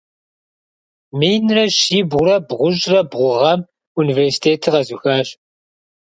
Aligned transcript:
Минрэ 1.19 1.65
щибгъурэ 1.79 2.35
бгъущӏрэ 2.47 3.01
бгъу 3.09 3.33
гъэм 3.39 3.61
университетыр 4.01 4.71
къэзыухащ. 4.73 5.27